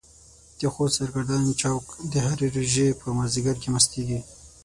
[0.59, 4.19] د خوست سرګردان چوک د هرې روژې په مازديګر کې مستيږي.